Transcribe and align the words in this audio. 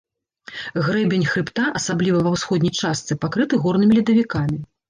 Грэбень 0.85 1.25
хрыбта, 1.33 1.67
асабліва 1.81 2.23
ва 2.29 2.33
ўсходняй 2.39 2.73
частцы, 2.81 3.21
пакрыты 3.27 3.63
горнымі 3.67 3.93
ледавікамі. 4.01 4.57